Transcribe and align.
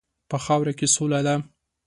په 0.29 0.37
خاوره 0.45 0.73
کې 0.79 0.87
سوله 0.95 1.19
ده. 1.27 1.35